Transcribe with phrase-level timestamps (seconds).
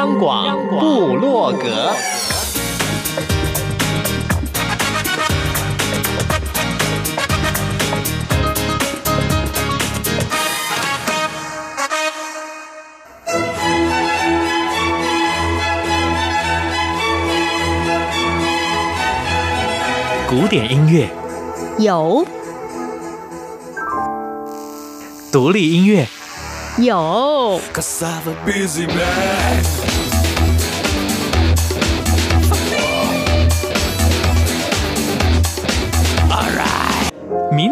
[0.00, 1.92] 央广布洛格，
[20.26, 21.10] 古典音乐。
[21.76, 22.24] 有，
[25.30, 26.08] 独立音乐。
[26.78, 27.60] 有，
[28.86, 28.96] 民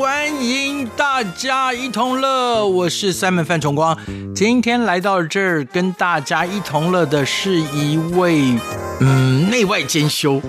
[0.00, 3.94] 欢迎大家一同乐，我是 Simon 范崇光。
[4.34, 8.58] 今天来到这儿跟大家一同乐的是一位，
[9.00, 10.40] 嗯，内外兼修。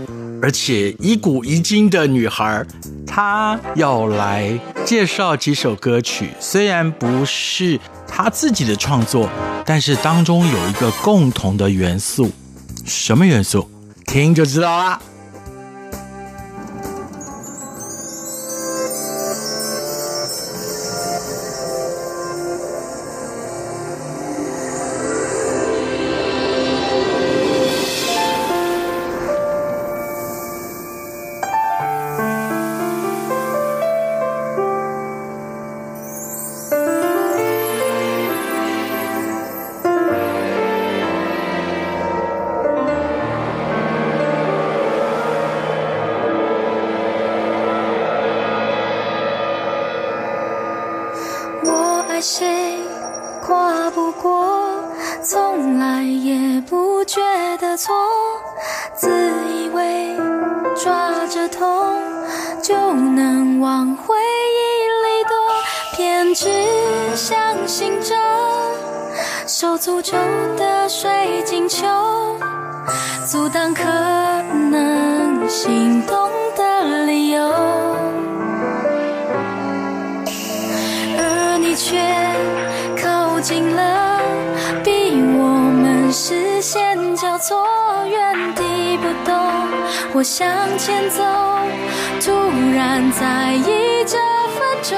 [0.42, 2.66] 而且一古一今的女孩，
[3.06, 6.30] 她要来介绍几首歌曲。
[6.40, 9.30] 虽然不是她自己的创作，
[9.66, 12.32] 但是当中有一个共同的元素。
[12.86, 13.70] 什么元素？
[14.06, 15.02] 听就知道啦。
[87.42, 87.66] 坐，
[88.06, 89.36] 原地不动。
[90.14, 90.48] 我向
[90.78, 91.24] 前走，
[92.22, 92.32] 突
[92.76, 94.18] 然在意这
[94.56, 94.98] 分钟，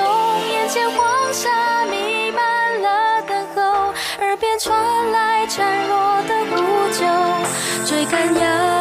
[0.52, 4.76] 眼前黄沙弥漫了等候，耳边传
[5.12, 6.56] 来孱弱的呼
[6.92, 7.06] 救，
[7.86, 8.73] 追赶要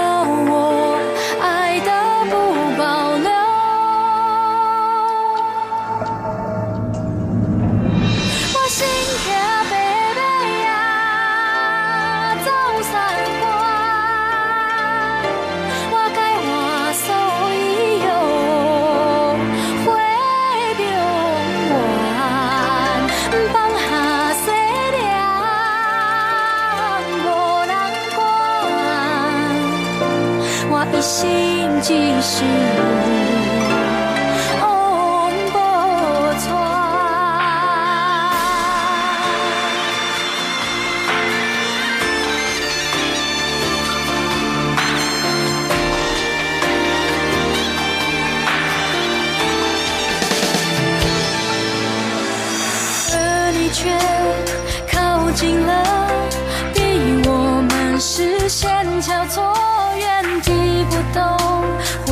[31.82, 32.44] 即使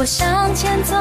[0.01, 0.97] 我向前走，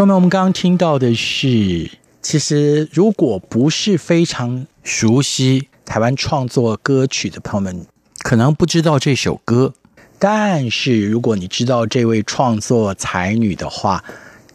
[0.00, 1.90] 那么我们刚刚听到的是，
[2.22, 7.86] 其实如果不是非常熟悉台湾创作歌曲的朋友们，
[8.20, 9.74] 可能不知道这首歌。
[10.18, 14.02] 但是如果你知道这位创作才女的话，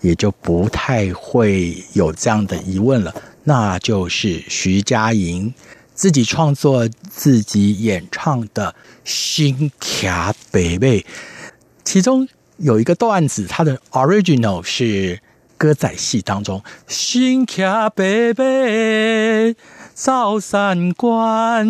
[0.02, 3.14] 也就不太会有这样的疑问了。
[3.44, 5.54] 那就是徐佳莹
[5.94, 8.72] 自己创作、自己演唱的
[9.04, 11.02] 《新卡北北》，
[11.84, 12.28] 其中
[12.58, 15.20] 有一个段子，它的 original 是。
[15.66, 19.56] 歌仔戏当中，新卡贝贝
[19.96, 21.68] 照三关。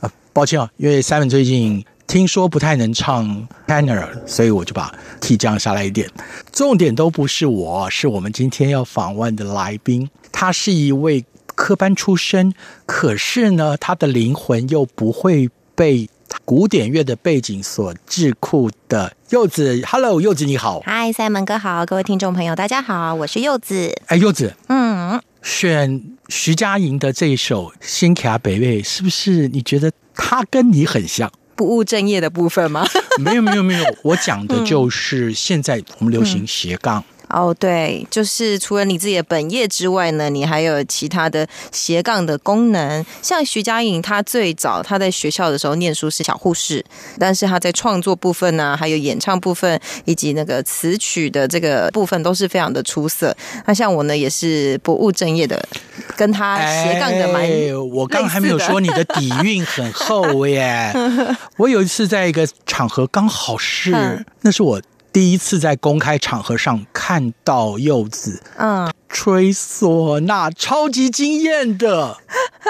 [0.00, 6.06] 啊，抱歉啊，因为 Simon 最近听说不太能唱 tenor，所以我就把 key 降下来一点。
[6.52, 10.10] 重点都不是我，是我们今天要访问的来宾。
[10.30, 12.52] 他是一位科班出身，
[12.84, 16.10] 可是呢，他的灵魂又不会被。
[16.48, 23.94] 古典乐的背景所智库的柚子，Hello，柚子你好，Hi，Simon 哥好，各位听众朋友大家好，我是柚子。
[24.06, 31.30] 哎，柚子，嗯，选徐佳莹的这一首《新卡北魏》，是不是你觉得他跟你很像？
[31.54, 32.86] 不务正业的部分吗？
[33.20, 37.04] 没有，没有，没有，我讲的就是现在我们流行斜杠。
[37.30, 43.04] 哦，oh, 对，就是除了你自己的本业之外呢，你还有其他的斜杠的功能。
[43.22, 46.84] 像徐佳莹，她最早她在学校的时候念书是小护士，
[47.18, 53.36] 但是她在创作部分呢、啊，还有演唱部分以及那个词曲的这个部分都是非常的出色。
[53.66, 55.62] 那像我呢，也是不务正业的，
[56.16, 57.76] 跟她斜杠的蛮、哎。
[57.76, 60.92] 我刚刚还没有说你的底蕴很厚耶。
[61.58, 64.80] 我有一次在一个场合，刚好是、嗯、那是我。
[65.12, 72.16] 第一次在公开场合上看到柚子，嗯，吹唢呐，超级惊艳的。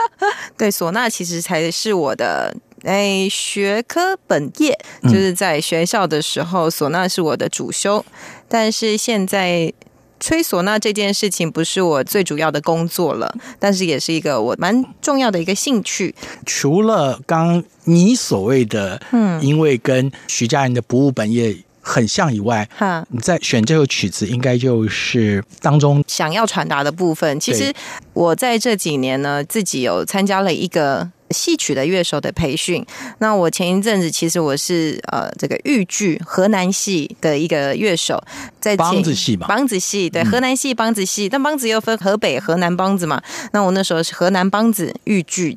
[0.56, 8.04] 对，唢呐其实才是我的哎学科本业，就是在学校的时候，唢呐是我的主修。
[8.48, 9.72] 但是现在
[10.20, 16.14] 吹唢呐这件事情不是我最主要的工作了，但是也是一个我蛮重要的一个兴趣。
[16.46, 21.56] 除了刚你所谓的，嗯，因为跟徐佳莹的不务本业。
[21.88, 27.40] 很像以外，哈，你在选这首曲子，应该就是当中想要传达的部分。
[27.40, 27.72] 其实
[28.12, 32.84] 我在这几年呢，自己有参加了一个戏曲的乐手的培训。
[33.20, 38.22] 那我前一阵子其实我是呃这个豫剧河南戏的一个乐手，
[38.60, 43.22] 在梆子戏嘛，梆子戏对河南戏梆子戏，但梆子又分河北、河南梆子嘛。
[43.52, 45.56] 那我那时候是河南梆子豫剧。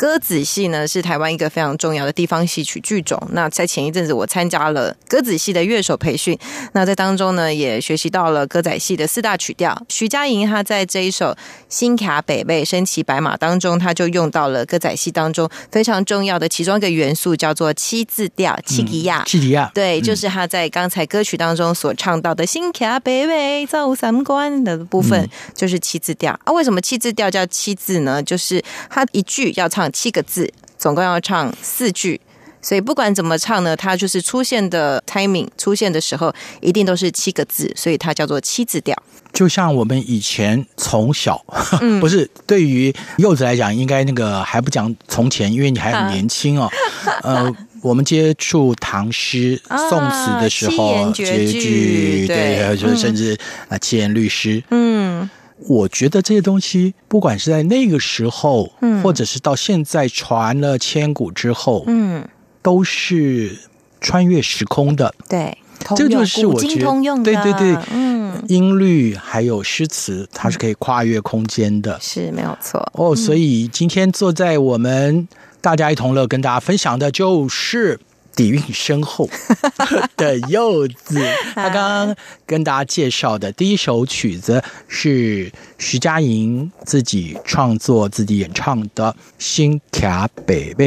[0.00, 3.22] 歌仔戏呢是台湾一个非常重要的地方戏曲剧种。
[3.32, 6.38] 那在前一阵子，我参加了歌仔戏的乐手培训。
[6.72, 9.78] 那在当中呢，也学习到了歌仔戏的四大曲调。
[9.90, 11.32] 徐佳莹她在这一首
[11.68, 18.58] 《新卡北北身骑白马》当中，她就用到了歌仔戏当中非常重要的其中一个元素，叫做七字调。
[18.64, 26.52] 七吉亚，七吉亚，对，就是她在刚才歌曲当中所唱到的“新卡北北走三关”的部分，就是七字调啊。
[26.54, 28.22] 为什么七字调叫七字呢？
[28.22, 29.89] 就是它一句要唱。
[29.90, 32.20] 七个字，总共要唱四句，
[32.62, 38.96] 所以不管怎么唱呢，它就是出现的 timing 出现的时候，一定都是七个字，所以它叫做七字调。
[39.32, 41.40] 就像我们以前从小，
[42.00, 46.68] 不是对于柚子来讲，应该那个还不讲从前，因为你还很年轻哦。
[47.22, 47.48] 呃，
[47.80, 54.60] 我们接触唐诗、宋词的时候，绝句，对，就是甚至啊七言律诗。
[54.70, 55.30] 嗯，
[55.68, 62.26] 我觉得这些东西，不管是在那个时候，嗯，或者是到现在传了千古之后，嗯，
[62.62, 63.58] 都是
[64.00, 65.14] 穿越时空的。
[65.28, 65.56] 对。
[65.96, 73.16] 这就是我觉得，对对对，嗯，音律还有诗词，它是可以跨越空间的，是没有错哦。
[73.16, 75.26] 所以今天坐在我们
[75.62, 77.98] 大家一同乐跟大家分享的就是
[78.34, 79.28] 底蕴深厚
[80.16, 81.20] 的柚子。
[81.54, 90.86] 他刚刚跟大家介绍的第一首曲子是徐佳莹自己创作、自己演唱的《新卡北北》。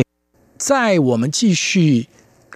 [0.58, 2.08] 在我们继续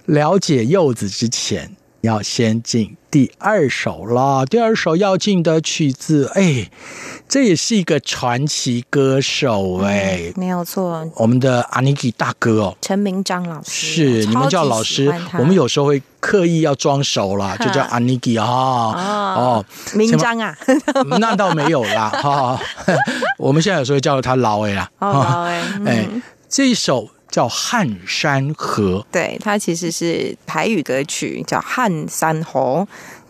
[0.06, 1.77] 了解柚子之前。
[2.02, 4.46] 要先进第二首了。
[4.46, 6.70] 第二首要进的曲子，哎，
[7.28, 19.64] 这也是一个传奇歌手哎，没有错，我们的阿尼基大哥哦，陈明章老师是你们叫老师，我们有时候会刻意要装熟啦，就叫阿尼基啊哦，
[19.94, 20.56] 明章啊，
[21.18, 22.60] 那倒没有啦哈，
[23.38, 26.08] 我们现在有时候叫他老哎啦，老哎，哎，
[26.48, 27.10] 这一首。
[27.30, 32.86] 叫《汉山河》，对，它其实是台语歌曲，叫《汉山河》。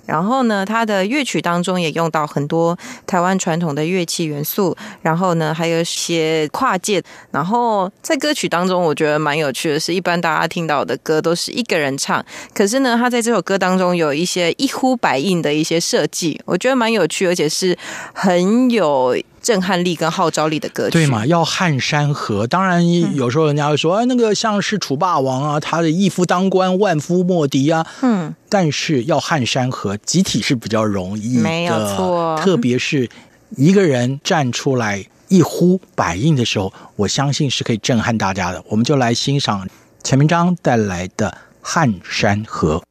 [0.07, 2.75] 然后呢，它的乐曲当中也用到很多
[3.07, 7.03] 台湾传统的乐器元素，然后呢，还有一些跨界。
[7.31, 12.25] 然后在歌曲当中，我觉得蛮有趣的是，一般大家听到的歌都是一个人唱，
[12.55, 17.77] 可是呢，他在这首歌当中有一些一呼百应的一些设计，我觉得蛮有趣，而且是
[18.15, 19.15] 很有。
[19.49, 21.25] 震撼力跟号召力的歌曲，对嘛？
[21.25, 27.87] 要撼山河，当然有时候人家会说，哎，那个像是楚霸王啊，他的一夫当关，万夫莫敌啊。
[28.03, 32.39] 嗯，但是要撼山河，集体是比较容易的，没有错。
[32.39, 33.09] 特别是
[33.57, 38.63] 一个人站出来一呼百应的时候，我相信是可以震撼大家的。
[38.69, 39.67] 我们就来欣赏
[40.05, 41.31] 钱明章带来的
[41.63, 42.83] 《撼山河》。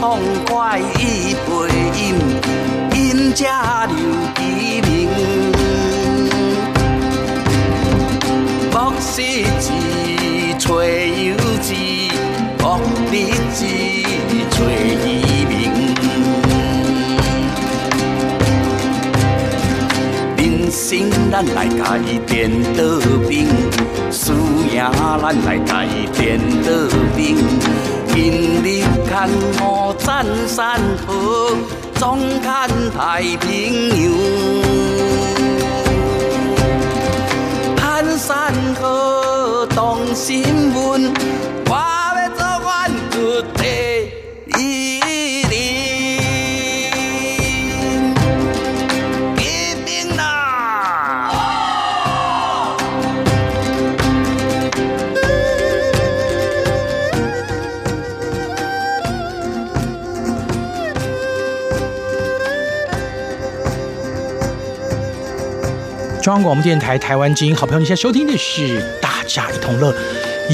[0.00, 1.48] 畅快一杯
[1.98, 2.14] 饮，
[2.94, 3.44] 饮者
[3.88, 3.96] 留
[4.36, 4.40] 其
[4.82, 5.10] 名。
[8.70, 9.22] 莫失
[9.58, 9.66] 志，
[10.56, 11.74] 找友志，
[12.60, 12.78] 莫
[13.10, 13.58] 立志，
[14.52, 14.56] 找
[15.04, 15.04] 伊
[15.48, 15.52] 名。
[20.36, 22.32] 人生咱来改变
[22.76, 23.48] 德行。
[24.12, 24.32] 输
[24.72, 24.80] 赢
[25.20, 27.36] 咱来改变德行，
[28.20, 28.32] 今
[28.64, 31.56] 日看我战山河，
[32.00, 34.10] 壮看太平洋。
[37.76, 41.12] 看山河动心魂，
[66.28, 69.90] 中央广播电台台湾之音，好朋友，你现在收听的是《大家一同乐》。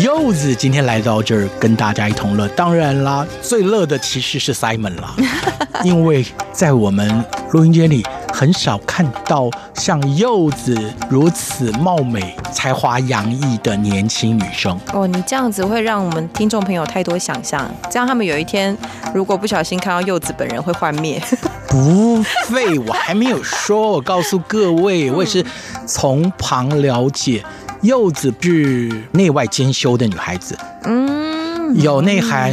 [0.05, 5.17] 柚子今天来到这儿跟大家一同乐，当然啦，最乐的其实是 Simon 啦，
[5.83, 10.77] 因为在我们录音间里很少看到像柚子
[11.09, 14.77] 如此貌美、才华洋溢的年轻女生。
[14.93, 18.77] 哦，你这样子会让我们听众朋友太多想象，这样他们有一天
[19.15, 21.23] 如果不小心看到柚子本人会幻灭。
[21.71, 23.93] 不废，我还没有说。
[23.93, 25.45] 我告诉各位，我也是
[25.87, 27.45] 从旁了解，
[27.83, 30.57] 柚子是内外兼修的女孩子。
[30.85, 31.34] 嗯，嗯，
[31.77, 32.51] 有内涵，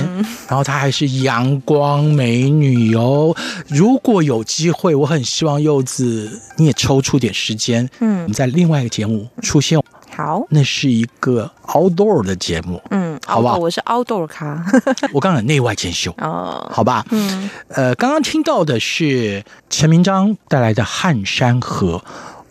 [0.48, 3.36] 然后她还是阳光美女哦。
[3.68, 9.80] 如果有机会，我很希望柚子你也抽出点时间，嗯，我们在另外一个节目出现。
[10.13, 14.62] 好，那是一个 outdoor 的节目，嗯，好吧，我是 outdoor 咖，
[15.13, 21.98] 我刚刚内外兼修哦，好吧，嗯，呃，刚刚听到的是陈明章带来的《汉山河》，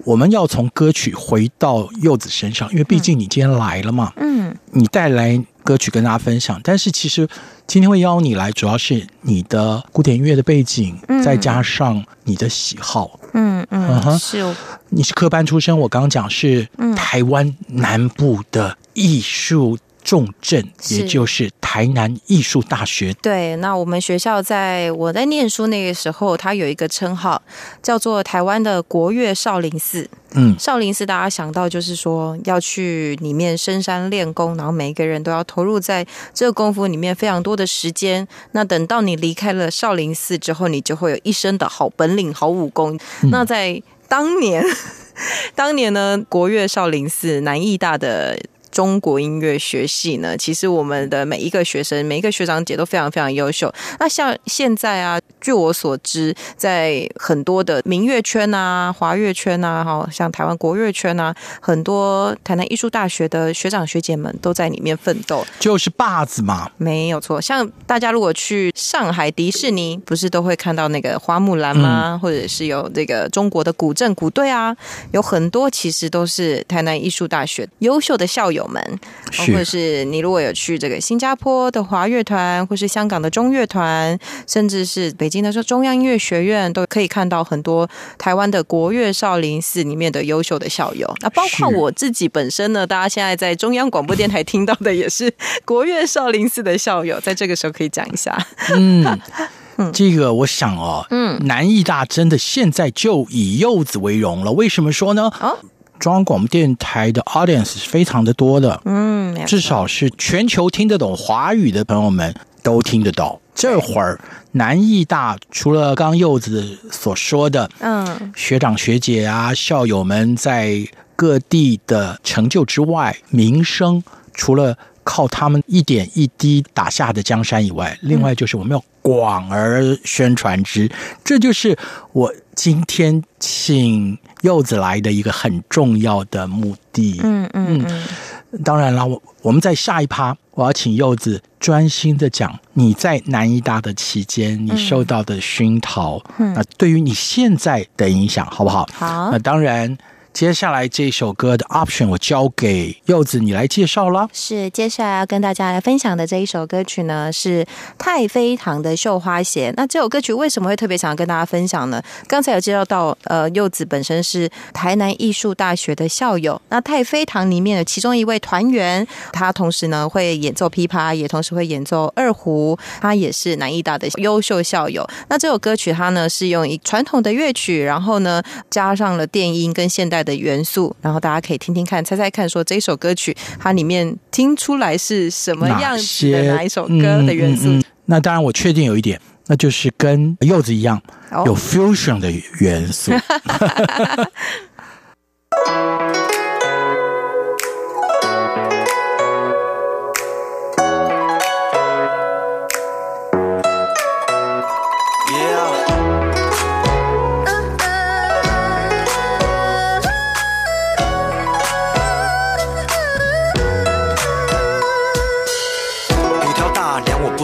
[0.05, 7.29] 我们要从歌曲回到柚子身上，因为毕竟你今天来了嘛，嗯，你带来歌曲跟大家分享，但是其实
[7.67, 14.19] 今天会邀你来，主要是你的古典音乐的背景，嗯、再加上你的喜好，嗯嗯，嗯哼。
[14.19, 14.55] 是。
[14.93, 16.67] 你是科班出身，我刚刚讲是
[16.97, 23.13] 台湾南部的艺术重镇，也就是台南艺术大学。
[23.23, 27.41] 对，那我们学校在我在念书那个时候，它有一个称号
[27.83, 30.09] 叫做台湾的国乐少林寺。
[30.33, 38.27] 嗯，少林寺大家想到就是说要去里面深山练功，然后每一个人都要投入在这个功夫里面非常多的时间。
[38.53, 42.99] 那等到你离开了少林寺之后，你就会有一身的好本领、好武功。
[43.23, 44.65] 嗯、那在当年，
[45.55, 48.39] 当年呢，国乐少林寺南艺大的。
[48.71, 53.73] 中国音乐学系呢，其实我们的每一个学生、每一个学长姐都非常非常优秀。
[53.99, 67.41] 那像现在啊，据我所知，在很多的民乐圈啊、华乐圈啊，哈，像台湾国乐圈啊，很多台南艺术大学的学长学姐们都在里面奋斗，就是霸子嘛，没有错。
[67.41, 72.13] 像大家如果去上海迪士尼，不是都会看到那个花木兰吗？
[72.13, 74.77] 嗯、或者是有这个中国的古镇、古队啊，
[75.13, 78.60] 有很多其实都是台南艺术大学优秀的校友。
[78.61, 79.01] 友们，
[79.39, 87.89] 或者是你如果有去这个新加坡的华乐团，或是香港的中乐团，甚至是北京的说中央音乐学院，都可以看到很多
[88.19, 91.13] 台湾的国乐少林寺里面的优秀的校友。
[91.23, 95.33] 那包括我自己本身呢，大家现在在中央广播电台听到的也是
[95.65, 98.37] 国乐少林寺的校友，在这个时候可以讲一下。
[98.75, 99.19] 嗯，
[99.93, 104.53] 这个我想哦，嗯，南艺大真的现在就以柚子为荣了。
[104.53, 105.33] 为什么说呢？
[105.41, 105.57] 哦。
[106.01, 113.39] 中央广播电台的 audience 是非常的多的，嗯，至少是全球听得懂华语的朋友们都听得到。
[113.55, 114.19] 这会儿
[114.53, 120.83] 南艺大除了刚柚子所说的，嗯，学长学姐啊，校友们在
[121.15, 130.91] 各地的成就之外，名声除了靠他们一点一滴打下的江山以外，另外就是我们要广而宣传之，嗯、
[131.23, 131.77] 这就是
[132.13, 137.21] 我今天请柚子来的一个很重要的目的。
[137.23, 148.89] 嗯嗯嗯，当然了，我我们在下一趴，我要请柚子专心的讲你在南医大的期间你受到的熏陶，嗯，那对于你现在的影响，好不好？
[148.93, 149.97] 好，那当然。
[150.33, 154.29] 接下来这首歌的 option 我交给柚子，你来介绍了。
[154.33, 157.67] 是，接下来要跟大家来分享的这一首歌曲呢，是
[157.99, 159.71] 太妃糖的《绣花鞋》。
[159.77, 162.01] 那这首歌曲为什么会特别想要跟大家分享呢？
[162.29, 166.61] 刚才有介绍到，呃，柚子本身是台南艺术大学的校友。
[166.69, 175.07] 那太妃糖里面的其中一位团员，他同时呢会演奏琵琶，也同时会演奏二胡，他也是南艺大的优秀校友。
[175.29, 178.41] 那这首歌曲它呢是用一传统的乐曲，然后呢
[178.71, 180.20] 加上了电音跟现代。
[180.23, 187.69] 的元素，然后大家可以听听看，猜猜看，说这首歌曲它里面听出来是什么样子的哪一首歌的元素？
[187.69, 193.13] 嗯嗯嗯、那当然，我确定有一点，那就是跟柚子一样，哦、有 fusion 的元素。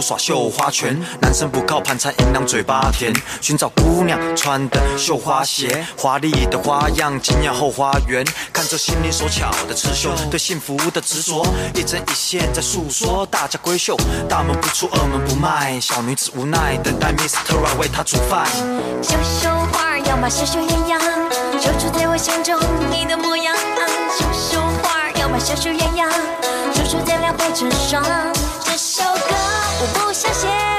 [0.07, 13.97] 耍绣花拳，男生不靠盘缠银两嘴巴甜，寻找姑娘穿的绣花鞋，华丽的花样惊艳后花园，看着心灵手巧的刺绣，对幸福的执着，一针一线在诉说，大家闺秀，
[14.29, 17.55] 大门不出二门不迈，小女子无奈等待 Mr.
[17.55, 18.47] Right 为她煮饭。
[19.03, 20.97] 绣绣花儿要把绣绣鸳鸯，
[21.59, 22.57] 绣出在我心中
[22.89, 23.53] 你的模样。
[24.17, 26.09] 绣绣花儿要把绣绣鸳鸯，
[26.73, 28.01] 绣出在两灰成双。
[28.63, 29.06] 这首歌。
[29.79, 30.76] 我不想写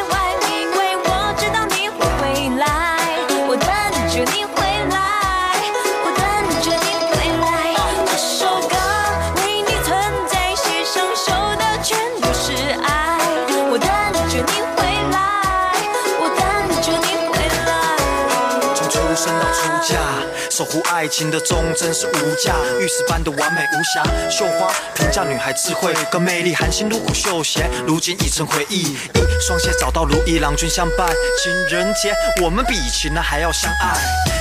[20.59, 24.03] 守护爱情的忠贞是无价，玉石般的完美无瑕。
[24.29, 28.83] 绣花评价女孩智慧跟魅力，含辛茹苦绣鞋，如今已成回忆。
[29.15, 31.09] 一双鞋找到如意，郎君相伴，
[31.41, 33.95] 情人节我们比情人还要相爱。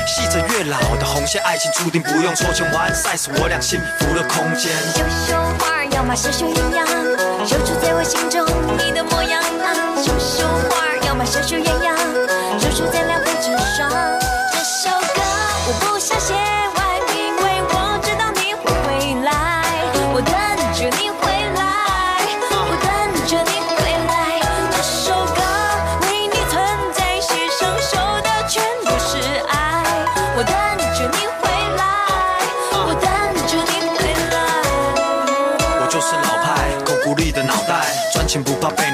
[0.07, 4.71] 系着月老的红线，爱情注定不用抽签完赛，是我俩幸福的空间。
[4.95, 8.43] 绣绣花儿要嘛绣绣鸳鸯，绣出在我心中
[8.75, 9.39] 你的模样。
[10.03, 11.93] 绣绣花儿要嘛绣绣鸳鸯，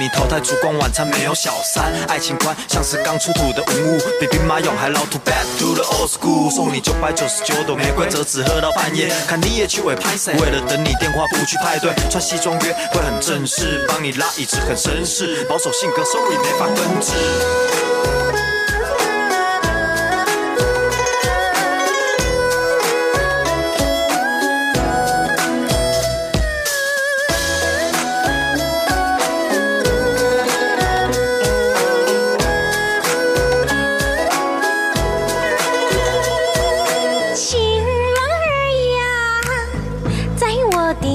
[0.04, 0.34] 你淘汰。
[0.44, 5.18] 烛光晚餐没有小三，爱情观像是刚出土的文物，比兵马俑还老土。
[5.20, 10.34] Back to the old school，送你九百九十九朵玫瑰，折纸喝到半夜，看你也去尾拍谁？
[10.34, 18.43] 为了等你电话不去派对，穿西装约会很正式，帮你拉椅子很绅士，保守性格 sorry 没法根治。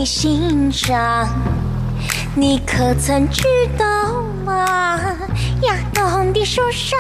[0.09, 1.29] 心上，
[2.35, 3.43] 你可曾知
[3.77, 4.99] 道吗？
[5.61, 6.99] 呀，冬的手上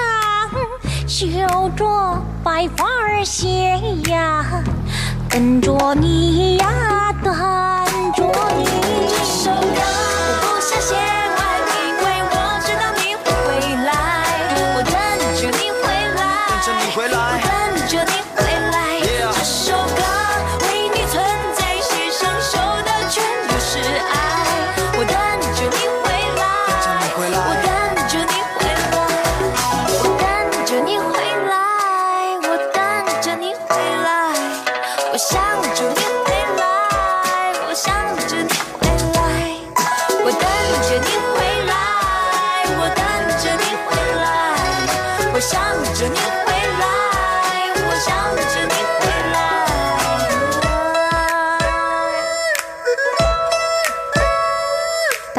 [1.07, 1.27] 绣
[1.75, 4.45] 着白花儿鞋呀，
[5.31, 7.35] 等着你呀，等
[8.13, 8.25] 着
[8.59, 10.08] 你。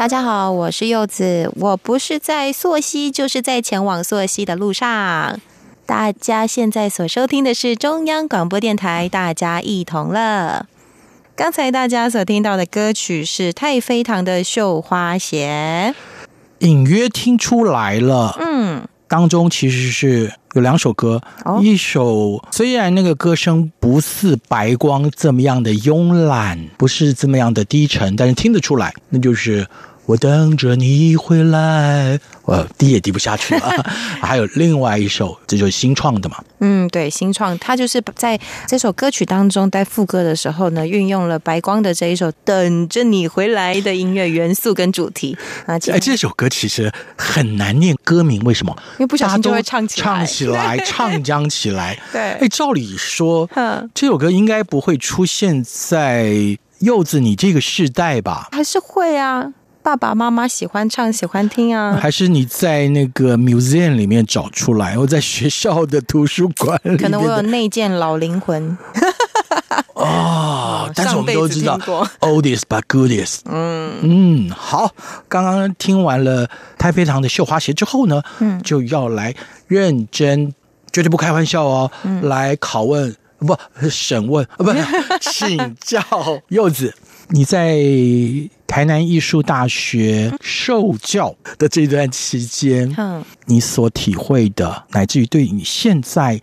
[0.00, 5.38] 大家好，我是柚子，我不是在溯溪，就是在前往溯溪的路上。
[5.84, 10.64] 大家现在所收听的是中央广播电台，大家一同乐。
[11.36, 15.94] 刚才大家所听到的歌曲是太妃糖的《绣花鞋
[16.60, 18.34] 隐约听出来了》。
[18.42, 29.66] 嗯，当中其实是有两首歌，哦一首虽然那个歌声不似白光这么样的慵懒，不是这么样的低沉，但是听得出来，那就是
[30.10, 33.70] 我等着你回来，我低也低不下去了。
[34.20, 45.78] 还有另外一首，这就是新创的嘛，嗯，对，新创，它就是在这首歌曲当中，在副歌的时候呢，运用了白光的这一首《等着你回来》的音乐元素跟主题啊。
[45.78, 48.76] 今哎，天这首歌其实很难念歌名，为什么？
[48.94, 51.96] 因为不小心就会唱起来唱起来，唱将起来。
[52.10, 58.48] 对哎，照理说哼， 这首歌应该不会出现在柚子你这个世代吧？
[58.50, 59.52] 还是会啊，
[59.90, 61.98] 爸爸妈妈喜欢唱，喜欢听啊。
[62.00, 66.96] 还是你在那个 museum 里面找出来，或在学校的图书馆里？
[66.96, 68.78] 可能我有内建老灵魂。
[69.94, 71.76] 哦，但是我们都知道
[72.20, 73.40] oldest but goodest。
[73.46, 74.94] 嗯嗯，好，
[75.28, 76.48] 刚刚听完了
[76.78, 79.34] 太妃糖的绣花鞋之后呢，嗯，就要来
[79.66, 80.54] 认真，
[80.92, 81.90] 绝对不开玩笑哦，
[82.22, 83.56] 来拷问不
[83.90, 84.72] 审问啊，不
[85.20, 86.00] 请教
[86.48, 86.94] 柚子，
[87.28, 87.76] 你在
[88.70, 96.40] 台南艺术大学受教的这段期间，嗯，你所体会的，乃至于对你现在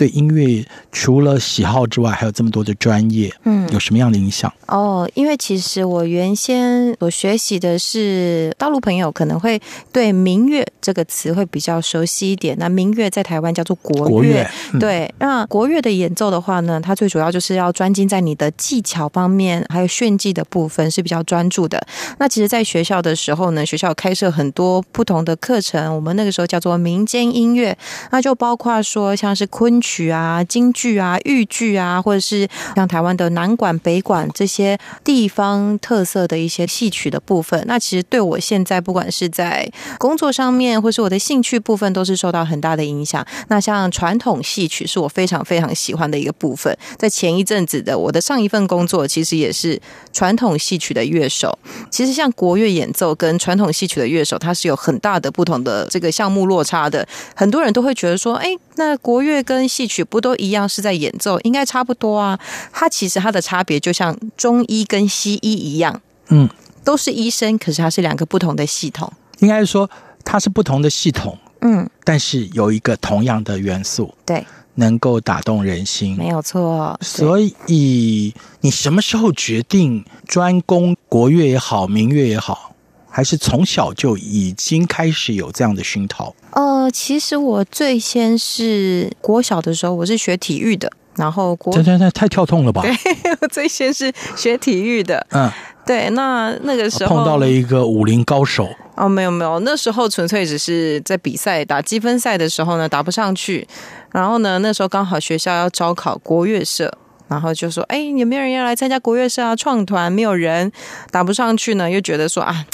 [0.00, 4.50] 对音乐除了喜好之外，还有这么多的专业，嗯，有什么样的影响？
[4.66, 9.60] 哦，因为其实我原先我学习的是大陆朋友可能会
[9.92, 12.56] 对民乐这个词会比较熟悉一点。
[12.58, 15.14] 那民乐在台湾叫做国乐，国乐嗯对。
[15.18, 21.78] 那国乐的演奏的话呢，它最主要就是要专精在你的技巧方面，还有炫技的部分是比较专注的。
[22.16, 27.76] 那其实，在学校的时候呢，学校开设很多不同的课程，我们那个时候叫做民间音乐，
[28.12, 29.89] 那就包括说像是昆曲。
[29.90, 37.60] 曲啊、京剧啊、豫剧啊，或者是像台湾的南管、北管这些地方特色的一些戏曲的部分。
[37.66, 43.26] 那其实对我现在不管是在工作上面，或是我的兴趣部分，都是受到很大的影响。
[43.48, 46.76] 那像传统戏曲是我非常非常喜欢的一个部分。
[46.96, 49.80] 在前一阵子的我的上一份工作，其实也是
[50.12, 51.58] 传统戏曲的乐手。
[51.90, 57.06] 其实像国乐演奏跟传统戏曲的乐手，它是有很大的不同的这个项目落差的。
[57.34, 58.48] 很多人都会觉得说，哎，
[58.80, 62.40] 那国乐跟戏曲不都一样是在演奏，应该差不多啊？
[62.72, 66.48] 它其实它的差别就像中医跟西医一样，嗯，
[66.82, 69.12] 都是医生，可是它是两个不同的系统。
[69.40, 69.88] 应该是说
[70.24, 74.42] 它是不同的系统，嗯，但是有一个同样的元素，对，
[74.76, 76.98] 能够打动人心，没有错。
[77.02, 82.74] 所以你什么时候决定专攻国乐也好，民乐也好？
[83.10, 86.34] 还是从小就已经开始有这样的熏陶？
[86.52, 92.82] 呃，其实我最先是国小的时候，我是学体育的，然后国对对对，太跳痛了吧？
[92.82, 92.92] 对，
[93.42, 95.50] 我最先是学体育的，嗯，
[95.84, 103.66] 对，那那个时候碰到了一个武林高手哦，没有没有，那时候纯粹只是在比赛打积分赛的时候呢，打不上去，
[104.12, 106.92] 然后呢，那时候刚好学校要招考国乐社。
[107.28, 109.54] 然后就说：“哎，有没有人要来参加国乐社啊？
[109.54, 110.72] 创团没有人，
[111.12, 112.66] 打不上去呢，又觉得说啊，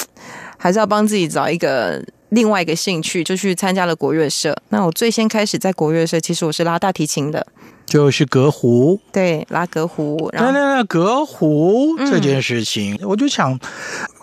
[0.66, 4.52] 还是要帮自己找一个另外一个兴趣，就去参加了国乐社。
[4.70, 7.46] 那我最先开始在国乐社，其实我是拉大提琴的，
[7.87, 10.29] 就是隔胡，对，拉隔胡。
[10.33, 13.57] 那那那隔胡这件事情，嗯、我就想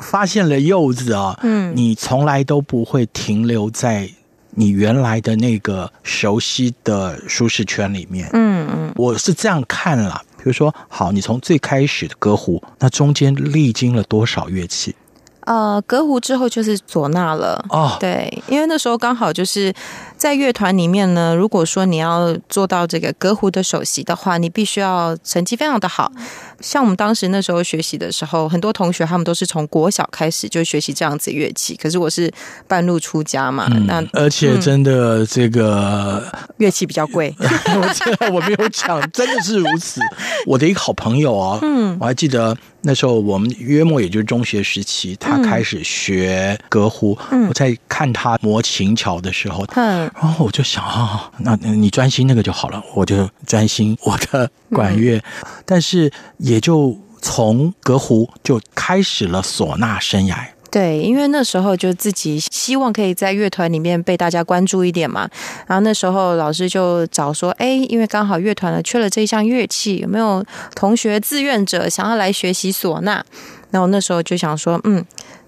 [0.01, 4.09] 发现了柚子啊，嗯，你从来都不会停留在。”
[4.55, 10.21] 你原来的那个熟悉的舒适圈里面，嗯嗯，我是这样看了。
[10.37, 14.93] 比如说，好，你从最开始的歌胡，那中间历经了多少乐器？
[15.45, 17.63] 呃，隔湖之后就是唢呐了。
[17.69, 19.73] 哦，对，因为那时候刚好就是
[20.23, 21.35] 在乐团里面呢。
[21.35, 26.09] 如果说你要做到这个歌胡的首席的话，你必须要成绩非常的好。
[26.61, 31.75] 像我们当时那时候学习的时候，很多同学他们都是从国小开始就学习这样子乐器。
[31.75, 32.31] 可是我是
[32.69, 37.35] 半路出家嘛，嗯、那而且真的这个、嗯、乐器比较贵。
[38.31, 39.99] 我没有讲，真的是如此。
[40.45, 47.17] 我的一个好朋友啊，嗯，我还记得那时候我们约莫也就是中学时期，他开始学歌胡。
[47.31, 55.17] 嗯、我在看他磨琴桥的时候，嗯，然后我就想啊，那你专心那个就好了，我就专心我的管乐。
[55.17, 55.23] 嗯、
[55.67, 56.63] 但是也。
[56.63, 60.45] 就从革胡就开始了唢呐生涯。
[60.71, 65.29] 对，因为那时候就自己希望可以在乐团里面被大家关注一点嘛。
[65.67, 70.41] 然后那时候老师就找说，哎，因为刚好乐团呢缺了这一项乐器，有没有
[70.73, 73.21] 同学志愿者想要来学习唢呐？
[73.71, 75.03] 那我那时候就想说，嗯。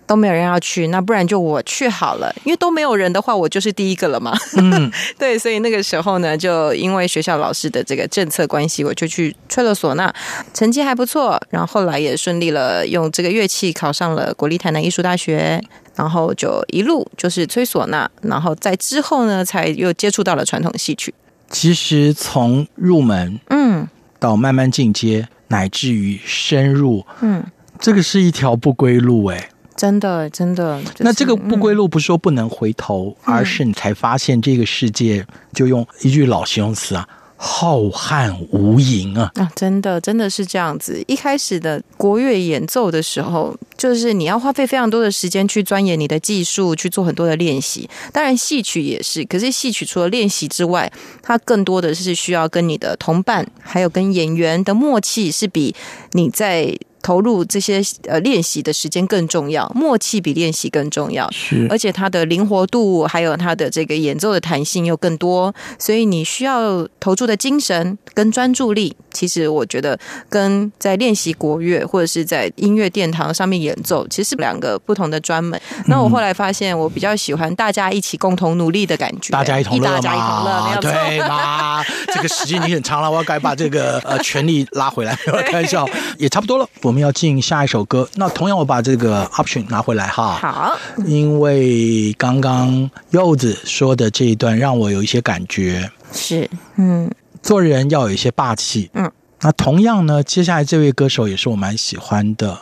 [0.07, 2.33] 都没有人要去，那不然就我去好了。
[2.43, 4.37] 因为都没有人的话，我就是第一个了嘛。
[4.57, 10.13] 嗯， 对，所以那个时候呢，就因为学校老师的这个政策关系，我就去吹了唢呐，
[10.53, 11.41] 成绩还不错。
[11.49, 15.61] 然后后来也顺利了，用这个乐器考上了国立台南艺术大学，
[15.95, 18.09] 然后就一路就是吹唢呐。
[18.21, 21.13] 然后在之后呢，才又接触到了传统戏曲。
[21.49, 23.87] 其实从入门，嗯，
[24.19, 27.43] 到慢慢进阶，乃至于深入，嗯，
[27.79, 29.49] 这个是一条不归路，哎。
[29.75, 30.81] 真的，真的。
[30.83, 39.29] 就是、那这个不归路不是说不能回头，嗯、而是你才发现这个世界，就用一句老形容词啊，浩瀚无垠啊！
[39.35, 41.03] 啊，真的，真的是这样子。
[41.07, 47.89] 一开始的国乐演奏的时候，就是你要花费非常多的时间去钻研你的技术，去做很多的练习。
[48.13, 49.25] 当然，戏曲也是。
[49.25, 50.89] 可是戏曲除了练习之外，
[51.21, 55.75] 它更多的是需要跟你的同伴，还有跟演员的默契，是比
[56.13, 56.77] 你在。
[57.05, 61.29] 投入这些呃练习的时间更重要，默契比练习更重要。
[61.29, 69.97] 是，而且它的灵活度还有它的这个演奏的弹性又更多，所以你需要投注的精神跟专注力，其实我觉得
[70.29, 75.59] 跟在练习国乐或者是在音乐殿堂上面演奏，其实是两个不同的专门。
[75.77, 81.81] 嗯、那我后来发现，我比较喜欢大家一起共同努力的感觉，大家一同乐嘛， 对嘛？
[82.13, 85.15] 这个时间你很长了，我要该把这个呃权力拉回来，
[85.47, 86.67] 开玩笑，也差不多了。
[86.81, 90.37] 我们要进下一首歌，那同样我把这个 option 拿回来哈。
[90.41, 95.89] 好，因为刚刚柚子说的这一段让我有一些感觉。
[96.11, 97.09] 是，嗯，
[97.45, 98.89] 做人要有一些霸气。
[98.95, 102.57] 嗯，那同样呢，接下来这位歌手也是我蛮喜欢的，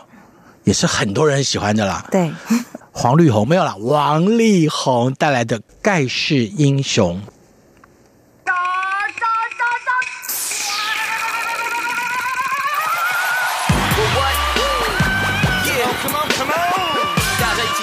[0.64, 2.06] 也是很多人喜欢的啦。
[2.10, 2.30] 对，
[2.92, 7.18] 黄绿红没有啦，王力宏带来的盖世英雄。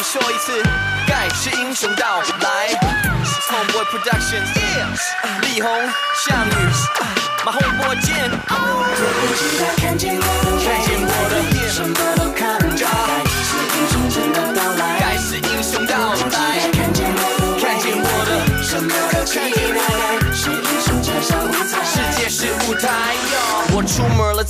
[0.03, 0.61] 说一次，
[1.07, 2.80] 盖世英雄到来。
[3.81, 4.43] Boy Production，
[5.41, 5.71] 力宏、
[6.15, 6.49] 项羽，
[7.43, 8.29] 马红波剑。
[9.77, 10.23] 看见我
[11.31, 13.30] 的，什么都看不着。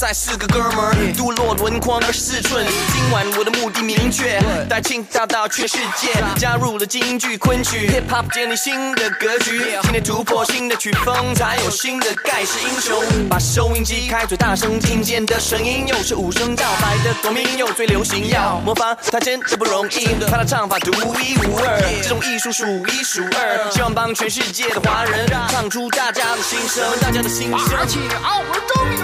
[0.01, 2.65] 出门了，载四个哥们儿，镀落轮廓二十寸。
[2.91, 9.61] 今晚我的目的明确，带青岛到全世界，加入了京剧昆曲，Hip Hop 建立新的格局。
[9.83, 13.29] 今天突破新的曲风，才有新的盖世英雄。
[13.29, 23.71] 把收音机开最大声，听见的声音又是五声道，白的国民又最流行，要模仿他真的不容易，他的唱法独一无二，这种艺术数一数二。
[23.71, 27.59] 希望帮全世界的华人唱出大家的心声，大家的心声。
[27.77, 29.01] 而且奥尔中原，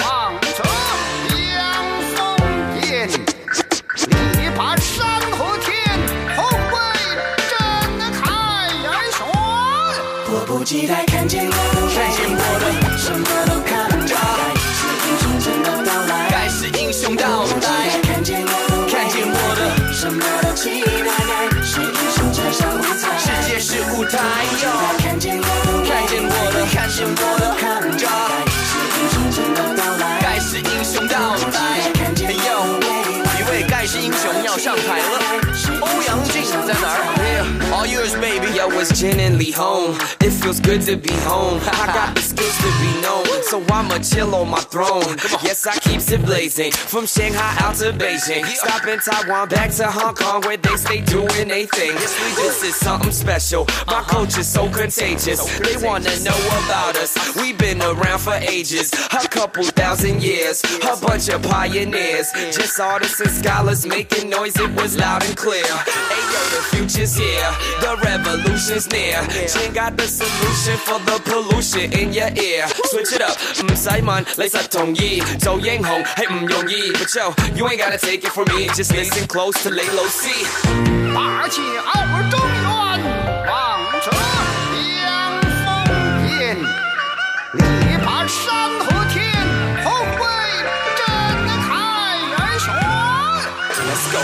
[0.00, 0.05] 望
[10.66, 14.16] 迫不及待看见我的，看见我的，什么都看不着。
[14.18, 18.02] 盖世英雄真的到来，盖世英雄到来。
[18.02, 21.14] 看见我的，看见我的，什么都期待。
[21.22, 24.18] 盖世英雄站上舞台，世界是舞台
[24.60, 24.66] 哟。
[24.98, 28.08] 看见我的，看见我的，看见我的，看不着。
[28.10, 31.14] 盖世英雄真的到来，盖世英雄到
[31.54, 31.56] 来。
[32.26, 32.36] 哎呦，
[33.38, 35.14] 一位盖世英雄要上台了，
[35.80, 36.98] 欧阳靖在哪儿
[37.70, 38.05] ？All yours,
[38.68, 39.96] Yo, Jen and Lee home.
[40.20, 41.60] It feels good to be home.
[41.62, 45.16] I got the skills to be known, so I'ma chill on my throne.
[45.42, 48.44] Yes, I keep it blazing from Shanghai out to Beijing.
[48.46, 51.94] Stop in Taiwan, back to Hong Kong, where they stay doing their thing.
[51.94, 53.66] This is something special.
[53.86, 55.40] My culture's so contagious.
[55.60, 57.16] They wanna know about us.
[57.36, 60.62] We've been around for ages, a couple thousand years.
[60.82, 64.56] A bunch of pioneers, just artists and scholars making noise.
[64.58, 65.62] It was loud and clear.
[65.64, 67.50] Ayo, the future's here.
[67.80, 67.96] The
[68.55, 69.21] revolution's near.
[69.47, 72.67] Chin got the solution for the pollution in your ear.
[72.89, 75.21] Switch it up, 唔使问，你实同意。
[75.39, 78.67] 做英雄系唔容易，But yo, you ain't gotta take it from me.
[78.69, 80.45] Just listen close to lay low see.
[81.13, 82.63] 而且奥尔中原，
[83.47, 83.51] 望
[83.99, 84.07] 着
[85.01, 85.01] 阳
[85.61, 85.65] 奉
[86.23, 86.31] 殿，
[87.53, 87.59] 力
[88.05, 88.39] 拔山
[88.79, 89.19] 河天，
[89.83, 89.87] 宏
[90.19, 90.23] 伟
[90.97, 90.99] 震
[91.67, 91.69] 开
[92.59, 92.65] 玄。
[93.87, 94.21] Let's go.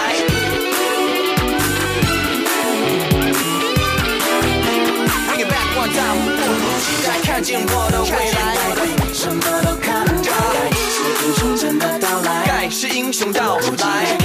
[5.28, 8.36] ，Bring it back one time，迫不及待看见我的未来，
[9.14, 10.30] 什么都看不着。
[10.52, 10.58] 盖
[10.90, 14.18] 世英雄的到来，盖世英雄到来，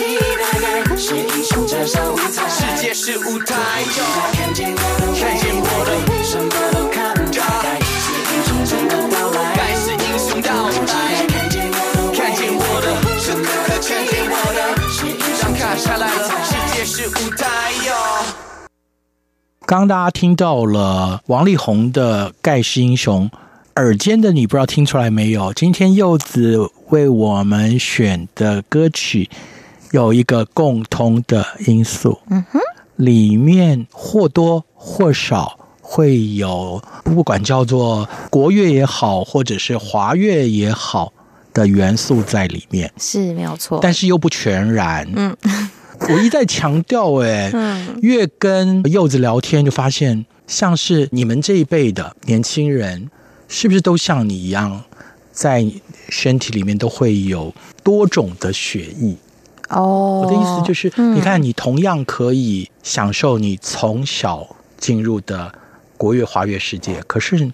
[0.00, 0.80] 期待。
[0.82, 4.00] 盖世英雄站上舞台，世界是舞台哟。
[4.32, 5.90] 看见我的，看见我的，
[6.24, 7.42] 什么都看不着。
[7.62, 12.86] 盖世英雄真的到来，盖世英雄到来，看见我的，看见我的，
[13.18, 14.58] 什么都看见我的，
[14.88, 17.46] 是英雄卡下来了，世界是舞台
[17.86, 17.92] 哟。
[19.66, 23.30] 刚刚大家听到了王力宏的《盖世英雄》，
[23.76, 25.52] 耳尖的你不知道听出来没有？
[25.52, 29.30] 今天柚子为我们选的歌曲
[29.92, 32.60] 有一个共通的因素，嗯哼，
[32.96, 41.12] 里面或多或少会有不管叫做国乐也好，或者是华乐也好
[41.52, 45.36] 的元素在里面，是没有错，但是又不全然，嗯。
[46.08, 47.52] 我一再强调，哎，
[48.00, 53.10] 越跟柚子聊天，就发现像是你们这一辈的年轻人，
[53.48, 54.82] 是不是都像你一样，
[55.30, 55.62] 在
[56.08, 59.14] 身体里面都会有多种的血液？
[59.70, 65.52] 哦，我的意思就是，你看，你同样可以享受你从小进入的
[65.96, 67.50] 国乐、华乐世界，可是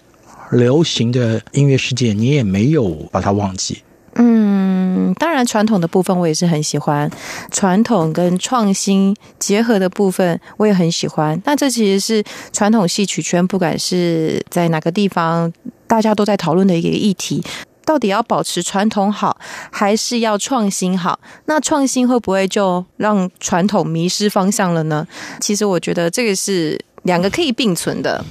[0.50, 3.82] 流行的音乐世界，你也没有把它忘记。
[4.14, 7.10] 嗯，当然，传统的部分我也是很喜欢，
[7.50, 11.38] 传统跟创新结合的部分我也很喜欢。
[11.44, 15.52] 那这其实是传统戏曲圈，不管是在哪个地方，
[15.86, 17.44] 大家都在讨论的一个议题：
[17.86, 19.38] 到底要保持传统好，
[19.70, 21.18] 还是要创新好？
[21.46, 25.06] 那创新会不会就让传统迷失方向了呢？
[25.40, 28.22] 其实我觉得这个是两个可以并存的，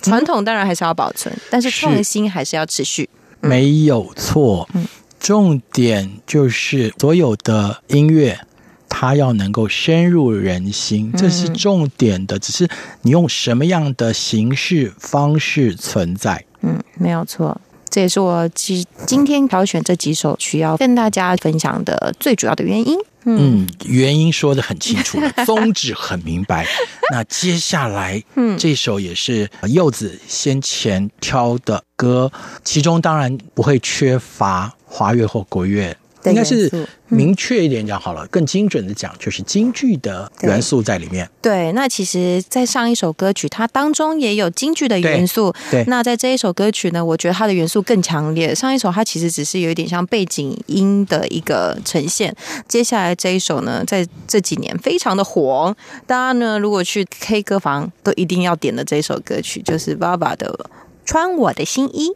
[0.00, 3.08] 传统当然还是要保存，但是创新还是要持续。
[3.42, 4.68] 嗯、没有错。
[4.74, 4.88] 嗯。
[5.20, 8.40] 重点就是所有的音乐，
[8.88, 12.36] 它要能够深入人心，这是重点的。
[12.40, 12.68] 只是
[13.02, 17.60] 你用什么样的形式方式存在，嗯，没有错。
[17.92, 22.96] 这也是我今今天挑选这几首曲要跟大家分享的最主要的原因。
[23.24, 26.66] 嗯，原因说的很清楚， 宗旨很明白。
[27.12, 32.32] 那接下来，嗯，这首也是柚子先前挑的歌，
[32.64, 35.94] 其中当然不会缺乏华乐或国乐。
[36.24, 41.28] 应该是明确一点讲好了，嗯、更精准的讲，就是京剧的元素在里面。
[41.40, 45.52] 对，那其实，在上一首歌曲，它当中也有京剧的元素。
[45.70, 48.54] 对，对，那在这一首歌曲呢，我觉得它的元素更强烈。
[48.54, 52.34] 上一首它其实只是有一点像背景音的一个呈现。
[52.68, 55.74] 接下来这一首呢，在这几年非常的火，
[56.06, 60.46] 大家呢如果去 K 歌房都一定要点的这一首歌曲，就是爸爸的
[61.04, 62.10] 《穿我的新衣》。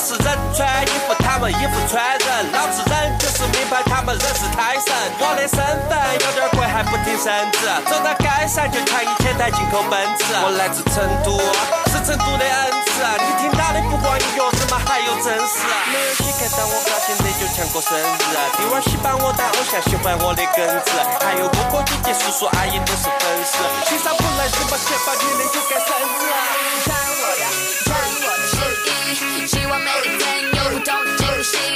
[0.00, 2.52] 是人穿衣服，他们衣服穿人。
[2.56, 4.88] 老子人就是名牌，他们人是胎神。
[5.20, 5.60] 我的身
[5.92, 5.92] 份
[6.24, 7.68] 有点贵，还不听圣旨。
[7.84, 10.32] 走到街上就抢一千台进口奔驰。
[10.40, 11.36] 我来自成都，
[11.92, 13.04] 是成都的恩赐。
[13.20, 15.68] 你听到的不光有乐子嘛，还有真实。
[15.92, 18.32] 没有谁看到我高兴的就抢过生日。
[18.56, 20.96] 弟娃儿喜欢我当偶像，喜欢我的耿直。
[21.20, 23.60] 还有哥哥姐姐叔叔阿姨都是粉丝。
[23.84, 26.24] 欣赏不来什么钱包，你的就该生日。
[26.80, 27.69] 希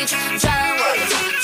[0.07, 1.44] 转，我的，穿我的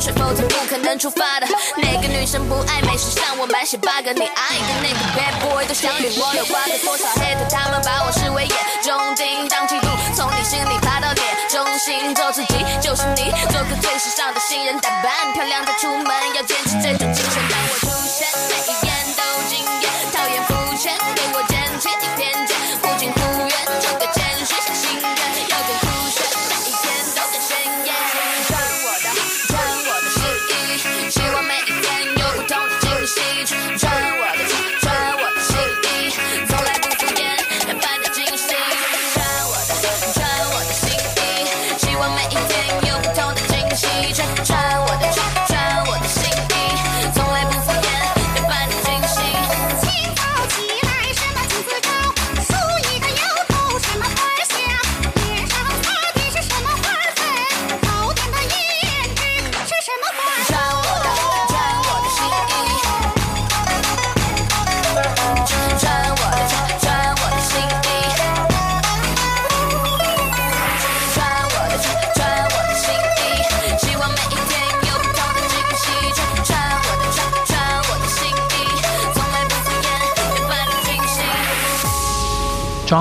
[0.00, 1.46] 水，否则不可能出发的。
[1.76, 2.96] 哪个女生不爱美？
[2.96, 9.86] 时尚我满血 bug，你爱的那个 bad boy 都想与我有瓜葛，多少 hater 他们把我视为眼中钉，当嫉妒
[10.16, 17.36] 从你心里爬到脸中心，做自己就是你，做个最时尚的新人，打扮漂亮再出门，要坚持这种精神。
[17.50, 17.89] 当我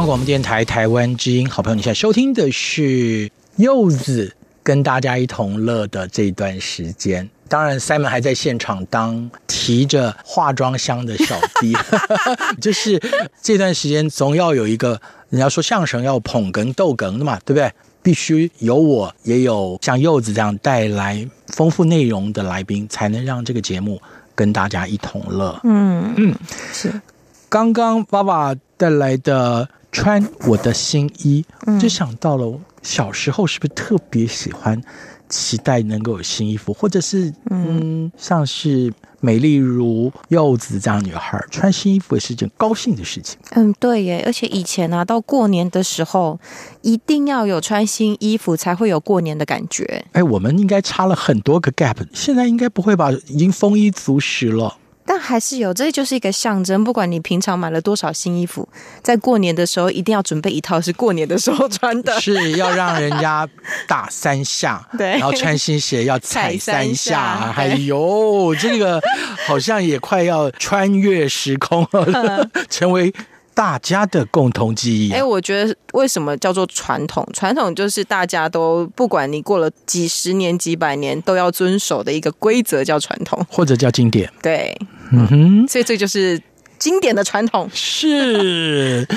[0.09, 7.29] 广播电台台湾之音，好朋友，你现在收听的是柚子跟大家一同乐的这段时间。
[7.47, 11.77] 当然，Simon 还在现场当提着化妆箱的小弟，
[12.59, 12.99] 就是
[13.43, 14.99] 这段时间总要有一个
[15.29, 17.71] 人家说相声要捧哏逗哏的嘛，对不对？
[18.01, 24.01] 必须有我，也有像柚子这样带来丰富内容的来宾，才能让这个节目
[24.33, 25.59] 跟大家一同乐。
[25.65, 26.35] 嗯嗯，
[26.73, 26.99] 是。
[27.47, 31.43] 刚刚爸爸带来的穿我的新衣，
[31.79, 34.81] 就想到了小时候是不是特别喜欢
[35.27, 43.37] 期待能够有新衣服，或者是嗯，像是美丽如柚子这样女孩穿新衣服也是一件高兴的事情。
[43.51, 46.39] 嗯，对耶，而且以前啊，到过年的时候
[46.81, 50.05] 一定要有穿新衣服才会有过年的感觉。
[50.13, 53.11] 哎，我们应该差了很多个 gap，现在应该不会吧？
[53.27, 54.77] 已经丰衣足食了。
[55.11, 56.83] 但还是有，这就是一个象征。
[56.83, 58.69] 不管你平常买了多少新衣服，
[59.01, 63.49] 在过年的时候一定要准备一套是过年的时候穿的，是要让人家
[63.87, 67.51] 打三下， 对，然后穿新鞋要 踩三下。
[67.57, 69.01] 哎呦，这个
[69.47, 73.11] 好像也快要穿越时空了， 成为
[73.55, 75.11] 大家的共同记忆。
[75.11, 77.27] 哎，我觉得为什么叫做传统？
[77.33, 84.31] 传统就是大家都不管你过了几十年、几百年，都要遵守的一个规则，叫传统，或者叫经典。
[84.43, 84.77] 对。
[85.11, 86.41] 嗯哼，所以这就是
[86.77, 87.69] 经典的传统。
[87.73, 89.07] 是，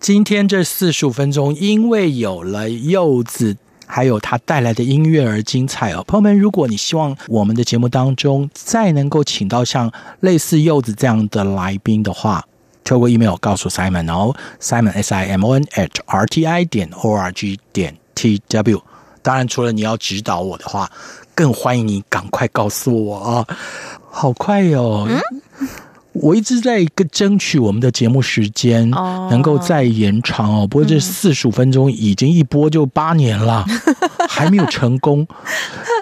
[0.00, 6.04] 今天这四十五分钟，因为有了柚子，还有他带来的音乐而精彩哦。
[6.06, 12.44] 朋友们，如果你希望我们的节目当中再能够请到像类似柚子这样的来宾的话，
[12.84, 17.14] 透过 email 告诉 Simon 哦，Simon S I M O N at R T I 点 O
[17.14, 18.82] R G 点 T W。
[19.22, 20.90] 当然，除了你要指导我的话，
[21.34, 23.46] 更欢迎你赶快告诉我啊。
[24.20, 25.06] 好快哟、哦！
[25.08, 25.68] 嗯，
[26.12, 28.90] 我一直在一个争取我们的节目时间
[29.30, 30.66] 能够再延长哦。
[30.66, 33.64] 不过这四十五分钟已经一播就八年了，
[34.28, 35.24] 还没有成功，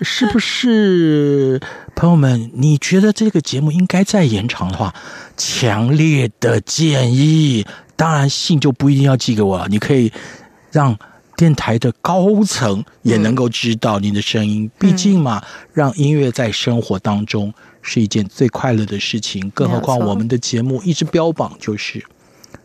[0.01, 1.61] 是不是？
[1.95, 4.95] 朋友们，你觉得这个节目应该再延长的话，
[5.37, 7.67] 强烈的建议。
[7.97, 10.11] 当然，信就不一定要寄给我，你可以
[10.71, 10.99] 让
[11.37, 14.71] 电台的高层也能够知道你的声音。
[14.79, 15.43] 毕竟嘛，
[15.75, 17.53] 让音乐在生活当中。
[17.87, 22.05] 是一件最快乐的事情，更何况我们的节目一直标榜就是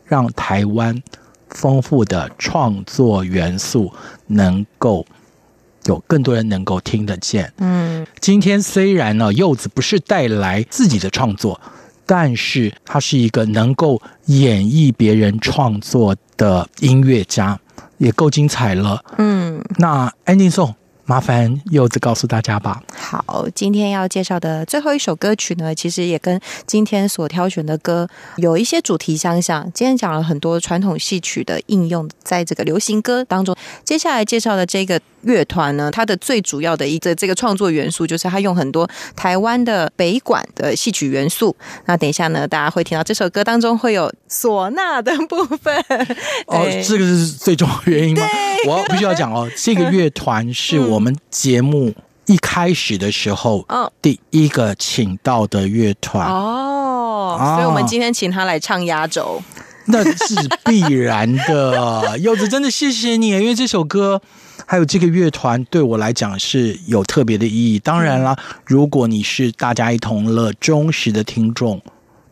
[0.03, 1.01] 让台湾
[1.49, 3.93] 丰富的创作元素
[4.27, 5.05] 能够
[5.85, 7.53] 有更多人能够听得见。
[7.57, 11.61] 嗯，今天虽然呢，柚子不是带来自己的创作，
[12.05, 17.59] 但是他是一个能够演绎别人创作的音乐家，
[17.99, 19.03] 也够精彩了。
[19.17, 20.73] 嗯，那 ending song。
[21.11, 22.81] 麻烦柚子告诉大家吧。
[22.95, 28.07] 好，今天要介绍的最后一首歌曲呢，其实也跟今天所挑选的歌
[28.37, 29.69] 有一些主题相像。
[29.73, 33.53] 今天讲了很多传统戏曲的应用，在这个流行歌当中。
[33.83, 41.53] 接下来介绍的这个乐团呢，它的最主要的一个这个创作元素，就是它用很多台湾的北管的戏曲元素。
[41.87, 45.75] 那等一下呢，大家会听到这首歌当中会有唢呐的部分。
[46.47, 48.25] 哦，这个是最重要的原因吗？
[48.65, 51.01] 我要必须要讲哦，这个乐团是我。
[51.01, 51.91] 我们节目
[52.27, 59.41] 一开始的时候，嗯，第一个请到的乐团哦，所以我们今天请他来唱压轴，
[59.91, 60.35] 那是
[60.65, 62.17] 必然的。
[62.19, 64.21] 柚子真的谢谢你，因为这首歌
[64.65, 67.79] 还有这个乐团对我来讲是有特别的意义。
[67.79, 71.81] 当然啦，如果你是大家一同乐忠实的听众，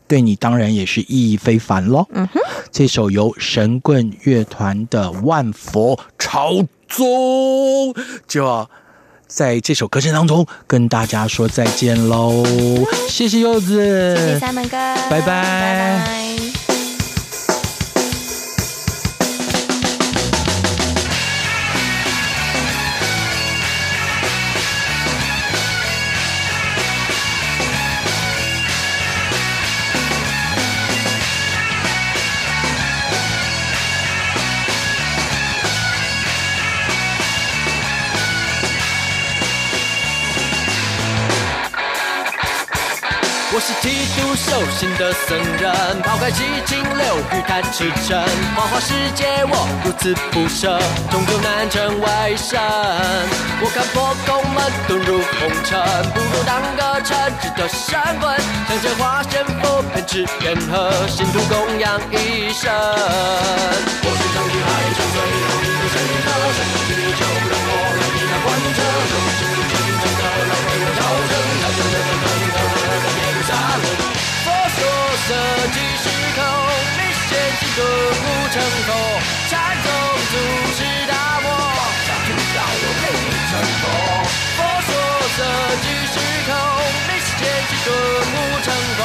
[0.07, 2.05] 对你当然也是意义非凡喽。
[2.13, 2.39] 嗯哼，
[2.71, 7.93] 这首由神棍乐团的《万佛朝宗》
[8.27, 8.69] 就要
[9.27, 12.43] 在这首歌声当中跟大家说再见喽！
[13.07, 14.77] 谢谢柚子，谢谢三门哥，
[15.09, 15.21] 拜拜。
[15.21, 16.68] 拜拜。
[44.99, 48.19] 的僧人，抛开七情六欲贪驰骋，
[48.53, 50.77] 花花世界我如此不舍，
[51.09, 52.59] 终究难成为神。
[53.63, 54.59] 我看破空门
[54.91, 55.79] 遁入红尘，
[56.11, 58.35] 不如当个称职的神棍，
[58.67, 62.67] 向着花仙佛偏执偏和，信徒供养一生。
[62.67, 65.95] 我是长天海沉醉了一个神
[66.27, 66.27] 者，
[66.59, 71.33] 神之就让我来替他观者，有志虔诚的来为我招生，
[71.63, 72.19] 他真的很
[75.27, 75.35] 色
[75.73, 76.05] 即是
[76.35, 76.39] 空
[76.97, 78.89] 你是剑即是恶成空
[79.49, 79.87] 禅宗
[80.31, 80.33] 祖
[80.75, 81.47] 师大漠。
[82.05, 83.85] 想去打破我擒的沉重
[84.55, 84.91] 佛说
[85.37, 85.39] 这
[85.83, 86.15] 即是
[86.47, 86.51] 空
[87.07, 87.87] 你是剑即是
[88.63, 88.67] 成
[88.97, 89.01] 空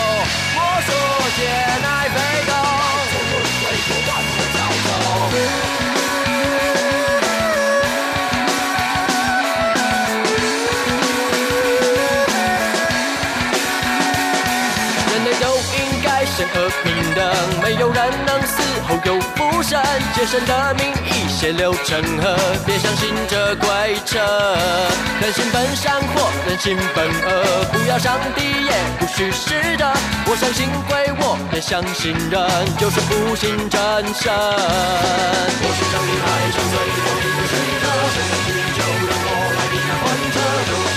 [0.56, 0.90] 我说
[1.36, 1.40] 别
[1.82, 2.52] 难为狗
[3.10, 4.10] 不过是白说万
[5.32, 5.63] 物
[20.26, 23.68] 生的名义血流成河，别相信这鬼
[24.06, 24.18] 扯。
[25.20, 29.92] 人心本善或人心本恶，不要上帝也不许试着。
[30.26, 32.40] 我相信鬼，我也相信人，
[32.78, 33.80] 就是不信真
[34.14, 34.32] 神。
[34.32, 37.52] 我是上帝，还成罪，我的罪
[37.82, 37.84] 者。
[38.00, 40.93] 我相信你，就让我来抵抗患者。